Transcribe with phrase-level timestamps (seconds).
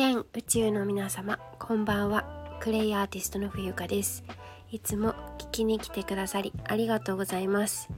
[0.00, 2.24] 全宇宙の皆様こんばんは。
[2.58, 4.24] クレイアーティストの冬香です。
[4.72, 7.90] いつも聞きに来てくださりありがとうございます。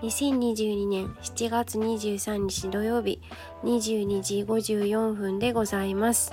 [0.00, 3.20] 2022年7月23日土曜日
[3.64, 6.32] 22時54分でございます、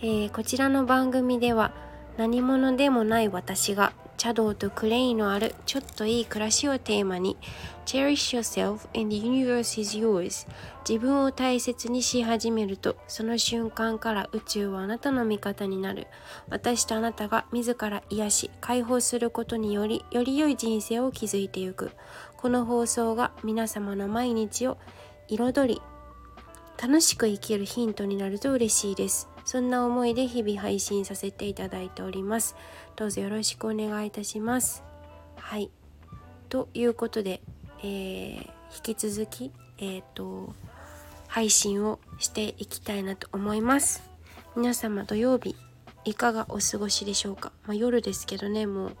[0.00, 1.72] えー、こちらの番組では
[2.16, 7.38] 何者でもない私が茶道とクレイのあるちょっといい暮らしをテーマに
[7.86, 10.46] Cherish yourself and the universe is yours
[10.86, 16.06] 自分を大切にし始めるとその瞬間から宇宙はあなたの味方になる。
[16.50, 21.92] 私とあなたが自ら癒し解放することによりより良い人生を築いていく。
[22.36, 24.78] この放送が皆様の毎日を
[25.28, 25.82] 彩り
[26.80, 29.28] 楽しく生きるヒントになると嬉しいです。
[29.48, 32.54] そんな思いで日々配信させていただいております。
[32.96, 34.84] どうぞよろしくお願いいたします。
[35.36, 35.70] はい。
[36.50, 37.40] ということで、
[37.78, 38.36] えー、
[38.90, 40.52] 引き続きえっ、ー、と
[41.28, 44.02] 配信をしていきたいなと思います。
[44.54, 45.56] 皆様土曜日
[46.04, 48.96] いかがお過ごしでしょうか、まあ、夜ですけどねもう。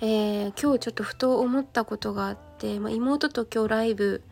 [0.00, 4.22] えー、今日ちょっとふと思ったことがあって、まあ、妹と今日ライブ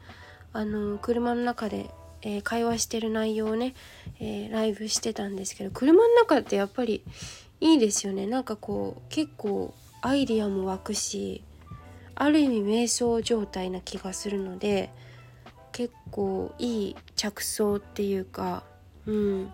[0.53, 1.91] あの車の中で
[2.23, 3.75] えー、会話してる内容をね、
[4.21, 7.03] えー、ライブしてたんですけど車の中ってやっぱり
[7.61, 11.43] いいですよねなんかこう結構アイディアも湧くし
[12.15, 14.91] ある意味瞑想状態な気がするので
[15.73, 18.65] 結構いい着想っていうか、
[19.07, 19.53] うん、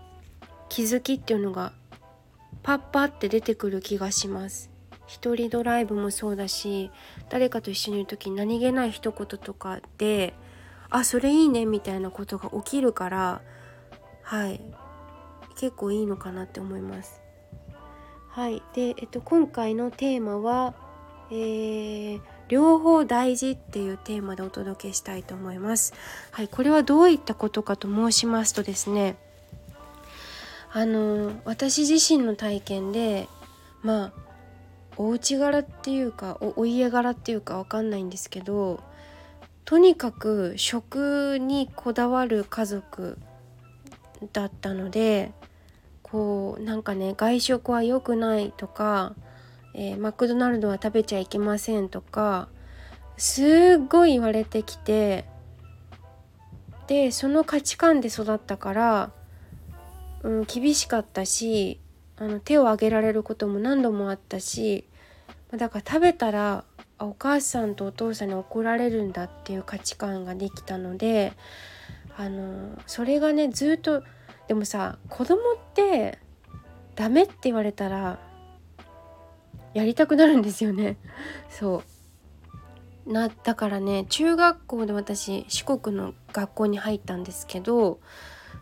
[0.68, 1.72] 気づきっていうのが
[2.62, 4.70] パッパって出てくる気がします。
[5.06, 6.90] 一人ドライブもそうだし
[7.30, 10.34] 誰かと一緒にいる時に何気ない一言とかで
[10.90, 13.42] あそれいいねみたいなことが起きるから
[14.22, 14.60] はい
[15.56, 17.20] 結構いいのかなって思います。
[18.28, 20.74] はいで、えっと、今回のテーマは、
[21.30, 25.94] えー、両方大事っていうテーマでお届けしたいと思います。
[26.32, 29.16] はい、これはどういったことかと申しますとですね
[30.70, 33.26] あの私自身の体験で
[33.82, 34.12] まあ
[34.98, 38.80] お家柄っていうかおお家柄っていうかわかんないんですけど
[39.66, 43.18] とにかく食にこだわる家族
[44.32, 45.32] だったので
[46.02, 49.14] こうなんかね外食は良くないとか、
[49.74, 52.48] えー、マクドナルドは食べちゃいけませんとか
[53.16, 55.24] すっごい言われてきて
[56.86, 59.10] でその価値観で育ったから、
[60.22, 61.80] うん、厳しかったし
[62.18, 64.84] あの手を挙げられることも何度もあったし
[65.50, 66.62] だから食べたら
[66.98, 71.32] お母さんとお父さんに怒られるんだっていう価値観ができたので
[72.16, 74.02] あのそれがねずっと
[74.48, 76.18] でもさ子供って
[76.94, 78.18] ダメって言われたら
[79.74, 80.96] やりたくなるんですよね。
[81.50, 81.82] そ
[83.06, 83.12] う。
[83.12, 88.00] なだからね中学校で私四国の学校に入ったんですけど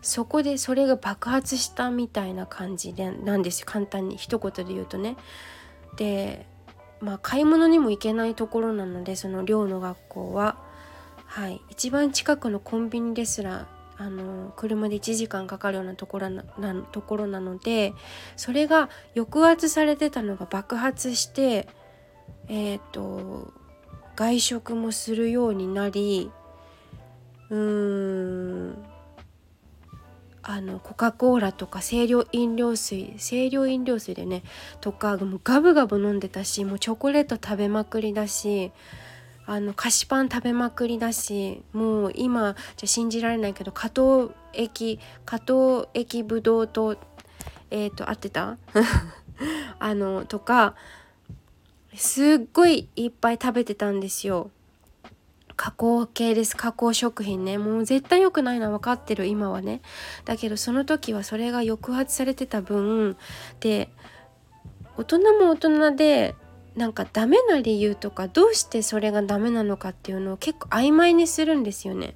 [0.03, 3.65] そこでそれが爆発したみたいな感じでなんですよ。
[3.67, 5.15] 簡単に一言で言うとね。
[5.95, 6.45] で
[7.01, 10.57] まあ、買い物にも行けないところなのでその寮の学校は、
[11.25, 13.67] はい、一番近くのコンビニですら
[13.97, 17.93] あの車で1時間かかるようなところななところなので
[18.35, 21.67] それが抑圧されてたのが爆発して
[22.47, 23.53] えっ、ー、と
[24.15, 26.31] 外食もするようになり
[27.49, 28.94] うーん
[30.47, 34.43] あのコカ・コーラとか清涼飲料水清涼飲料水でね
[34.79, 38.71] とかもうガブガブ飲んでたしもうチョコレート食べまくりだし
[39.47, 46.95] あの菓子パン食べまくりだしもう今じゃ信じられないけど加藤駅加藤駅ぶどうと
[47.71, 48.57] えっ、ー、と合ってた？
[49.79, 50.75] あのとか
[51.95, 54.51] すっごいいっぱい食べてたんですよ。
[55.55, 56.55] 加工系です。
[56.55, 57.57] 加工食品ね。
[57.57, 59.25] もう絶対良くないのは分かってる。
[59.25, 59.81] 今はね。
[60.25, 63.17] だけどその時はそれが抑圧されてた分
[63.59, 63.89] で
[64.97, 66.35] 大人も大人で
[66.75, 72.15] なんかダメな理由とかどうしてそれがダメなのかっていうのを結構曖昧にするんですよね。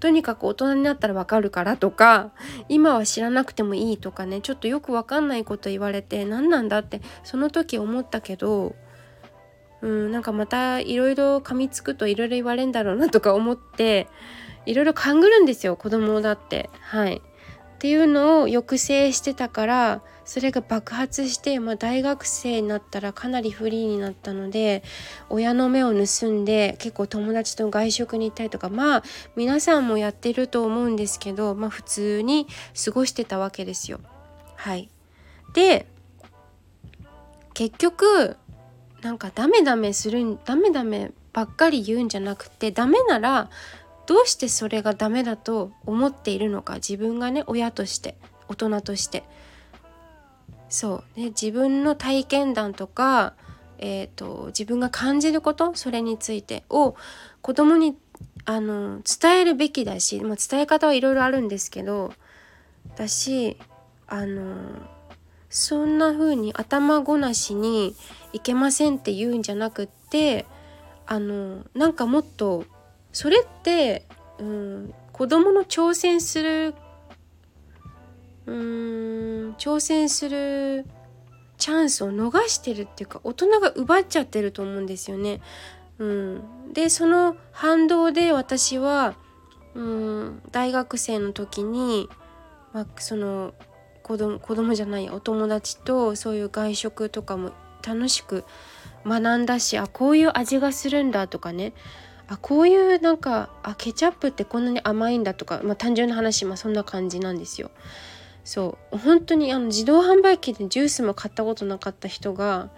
[0.00, 2.32] とにかく大人になったらわかるからとか
[2.68, 4.40] 今は知らなくてもいいとかね。
[4.40, 8.74] ちょっとよくわかんないこと言われて何なんだってその時思ったけど
[9.84, 14.08] うん、なんかまたいろいろ噛みつくといろいろ言われんだろうなとか思って
[14.64, 16.70] いろいろ勘ぐるんですよ子供だって。
[16.80, 17.16] はい。
[17.16, 17.20] っ
[17.84, 24.82] ていうのを抑制してたからそれが爆発して、まあ、大学生になったらかなりフリーになったので
[25.28, 29.02] 親の目を盗んで結構友達と外食に行ったりとかまあ
[29.36, 32.46] 皆さんもやってると思うんですけど、まあ、普通に
[32.82, 34.00] 過ごしてたわけですよ。
[34.56, 34.88] はい、
[35.52, 35.86] で
[37.52, 38.38] 結局
[39.04, 43.50] なんかダメダメするんダメダメばっかり言うんじゃなくてダメなら
[44.06, 48.16] どうしてそれがダメだと思っているのか自分がね親として
[48.48, 49.22] 大人として。
[50.70, 53.34] そうね自分の体験談とか、
[53.78, 56.96] えーと、自分が感じることそれについてを
[57.42, 57.96] 子供に
[58.44, 62.12] あの伝えるべきだし、まあ、伝え方はいろいろあるんですけど
[62.96, 63.56] だし
[64.08, 64.56] あの
[65.54, 67.94] そんな風に頭ごなしに
[68.32, 70.46] いけませんって言うんじゃなくって
[71.06, 72.64] あのなんかもっと
[73.12, 74.04] それって、
[74.40, 76.74] うん、子供の挑戦する
[78.46, 80.86] うん挑戦する
[81.56, 85.40] チャンスを逃してるっていうか大人が奪っちゃってると思うんですよね。
[86.00, 89.14] うん、でその反動で私は、
[89.76, 92.08] うん、大学生の時に、
[92.72, 93.54] まあ、その
[94.04, 97.52] 子供子供じゃないお友達とそういう外食とかも
[97.82, 98.44] 楽しく
[99.06, 101.72] 学んだしあこういう味がするんだとかね。
[102.26, 107.70] あこういうなんかあケチャップってこんなに甘いんだとか、まあ、単純な話、まあ、そんな感じなんですよ。
[108.44, 108.98] そう。
[108.98, 112.70] 本当にあの自動販売機でジュースも買ったことなかった人が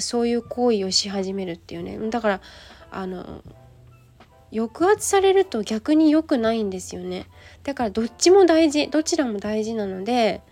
[0.00, 1.98] そういう行為をし始めるっていうね。
[2.10, 2.40] だから
[2.90, 3.42] あの
[4.52, 7.26] 抑圧されると逆に良くないんですよね。
[7.62, 10.42] だからどっちも大事どちらも大事なので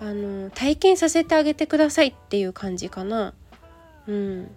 [0.00, 3.32] あの体験させてあげてくださいっていう感じかな
[4.06, 4.50] うん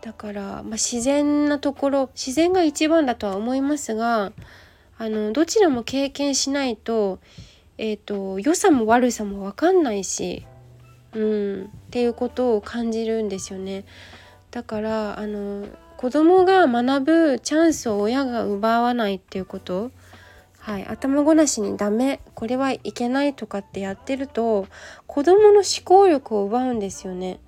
[0.00, 4.32] だから、まあ、自然なところ自然が一番だとは思いますが
[4.98, 7.20] あのどちらも経験しないと,、
[7.78, 10.46] えーと、良さも悪さも分かんないし、
[11.14, 13.84] うん、っていうことを感じるんですよね。
[14.50, 15.66] だからあの
[15.96, 19.90] 子供が学ぶチャンスを親が奪わないっていうこと
[20.60, 24.66] はい、頭ごなしにダメこれはいけないとかってやってると
[25.06, 27.40] 子どもの思考力を奪うんですよね。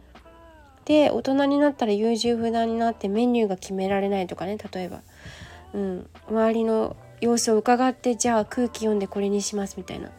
[0.86, 5.02] で大人になったら優柔不断になってメニューが決められないとかね例えば、
[5.74, 10.10] うん、周りの様子を伺ってじゃあ空気読んでこれにしますみたいな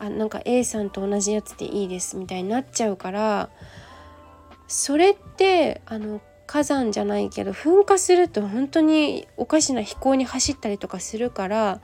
[0.00, 3.48] あなんか A さんと同じやつでいいですみたいになっちゃうから
[4.66, 11.80] それってあの火山じゃないけど噴火すると本当におかしな飛行に走ったりとかするから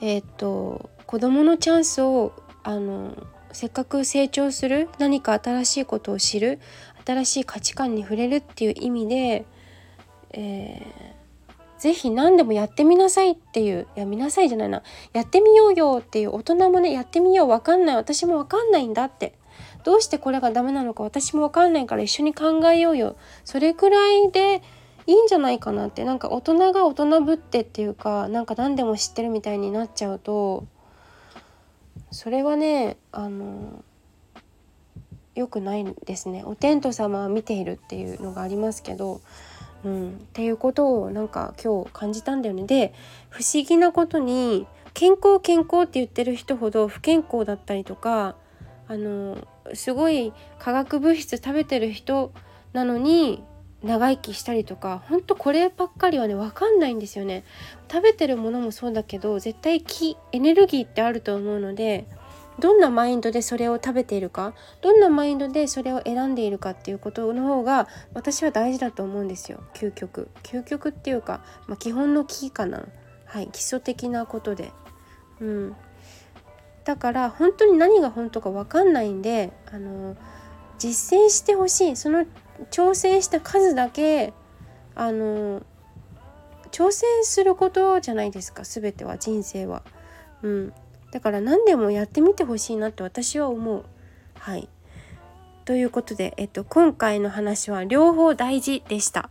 [0.00, 2.32] えっ、と子どものチャンスを
[2.62, 3.16] あの
[3.52, 6.58] せっかく成長する何か新しいことを知る
[7.06, 9.46] 新しい価値観に触れるっていう意味で、
[10.32, 14.82] えー、ぜひ何でもやってみなさいっていういや見なさいじゃないな。
[15.12, 17.96] やってみようよっていう大人もねやってみよう分かんない。
[17.96, 19.38] 私も分かんないんだって。
[19.84, 23.16] どうしてこれがダメなのか私も分かんないから一緒に考えようよ。
[23.44, 24.62] それくらいで
[25.06, 30.66] いいんじゃないかなってなんか大人が大人ぶってっていうかなんか何でも知ってるみたいになっちゃうと
[32.10, 33.84] それはねあの
[35.34, 36.42] 良くないですね。
[36.44, 39.20] お天道様は見ているっていうのがありますけど、
[39.84, 42.64] うん、っていうことをなんか今日感じたんだよね。
[42.64, 42.94] で
[43.28, 48.34] 不思議なことに健康健康って言ってる人ほど不健康だったりとか
[48.88, 49.36] あの
[49.74, 52.32] すごい化学物質食べてる人
[52.72, 53.44] なのに
[53.82, 57.44] 長生きしたりとかほんとこればっかりはね分かんないんですよね。
[57.90, 62.06] 食べてるものもそうだけど絶対気エネルギーってあると思うので
[62.58, 69.62] どんなマインドでそれを食べているかどんなマインドでそれを選んでいるかっていうことの方が私は大事だと思うんですよ。
[69.74, 70.30] 究極。
[70.42, 72.84] 究極っていうか、まあ、基本のキーかな。
[73.26, 74.72] はい基礎的なことで。
[75.40, 75.76] うん。
[76.84, 80.16] だから本当に何が本当か分かんないんであの
[80.78, 81.96] 実践してほしい。
[81.96, 82.24] その
[82.70, 84.32] 挑戦した数だけ
[84.94, 85.62] あの
[86.70, 89.82] 挑戦することじゃないですか全ては人生は。
[90.42, 90.72] うん、
[91.10, 93.84] だから何でもやってみてほしいなって私は思う。
[94.38, 94.68] はい
[95.64, 99.30] ということで、えっと、今回の話は両方大事でした。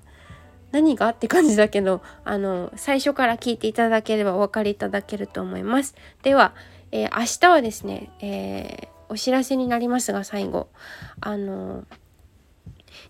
[0.71, 1.07] 何が？
[1.09, 5.95] って感じだけどあの最初から聞いていただければお分かりいただけると思います。
[6.23, 6.53] では、
[6.91, 10.67] えー、明日はですね、えー、お知らせになりますが最後
[11.21, 11.85] あの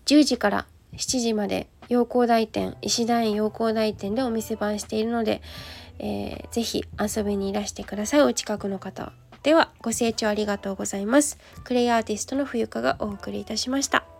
[0.06, 5.42] 10時から7時まで陽光台店石田園陽光台店でお店番しているので、
[5.98, 8.22] えー、ぜひ遊びにいらしてください。
[8.22, 9.12] お近くの方
[9.42, 11.38] ではご清聴ありがとうございます。
[11.64, 14.15] クレイアーティストの冬香がお送りいたしました。